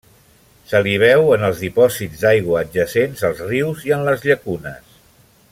[0.69, 4.99] Se li veu en els dipòsits d'aigua adjacents als rius i en les llacunes.